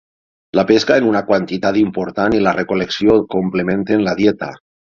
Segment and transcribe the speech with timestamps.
[0.59, 4.55] La pesca en una quantitat important i la recol·lecció, complementen la dieta.